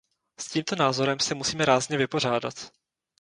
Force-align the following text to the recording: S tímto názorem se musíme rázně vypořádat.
S 0.39 0.49
tímto 0.49 0.75
názorem 0.75 1.19
se 1.19 1.35
musíme 1.35 1.65
rázně 1.65 1.97
vypořádat. 1.97 2.71